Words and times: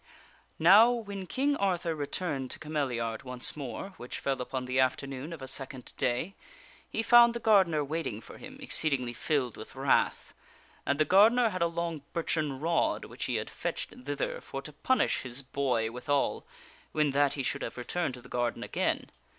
NOW, 0.57 0.89
when 0.89 1.27
King 1.27 1.55
Arthur 1.57 1.93
returned 1.93 2.49
to 2.49 2.57
Cameliard 2.59 3.21
once 3.23 3.55
more 3.55 3.89
(which 3.97 4.17
fell 4.17 4.41
upon 4.41 4.65
the 4.65 4.79
afternoon 4.79 5.31
of 5.31 5.43
a 5.43 5.47
second 5.47 5.93
day), 5.95 6.33
he 6.89 7.03
found 7.03 7.35
the 7.35 7.39
gardener 7.39 7.83
waiting 7.83 8.19
for 8.19 8.39
him, 8.39 8.57
exceedingly 8.59 9.13
filled 9.13 9.57
with 9.57 9.75
wrath. 9.75 10.33
And 10.87 10.99
the 10.99 11.05
gar 11.05 11.29
dener 11.29 11.51
had 11.51 11.61
a 11.61 11.67
long 11.67 12.01
birchen 12.13 12.59
rod 12.59 13.05
which 13.05 13.25
he 13.25 13.35
had 13.35 13.51
fetched 13.51 13.91
thither 13.91 14.41
for 14.41 14.63
to 14.63 14.73
punish 14.73 15.21
his 15.21 15.43
boy 15.43 15.91
withal, 15.91 16.47
when 16.93 17.11
that 17.11 17.35
he 17.35 17.43
should 17.43 17.61
have 17.61 17.77
returned 17.77 18.15
to 18.15 18.23
the 18.23 18.27
garden 18.27 18.63
again. 18.63 19.11